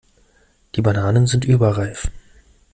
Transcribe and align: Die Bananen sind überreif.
Die 0.73 0.81
Bananen 0.81 1.27
sind 1.27 1.45
überreif. 1.45 2.09